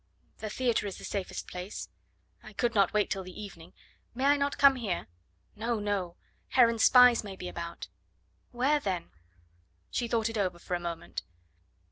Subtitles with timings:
[0.39, 1.87] "The theatre is the safest place."
[2.41, 3.71] "I could not wait till the evening.
[4.15, 5.05] May I not come here?"
[5.55, 6.15] "No, no.
[6.47, 7.87] Heron's spies may be about."
[8.51, 9.11] "Where then?"
[9.91, 11.21] She thought it over for a moment.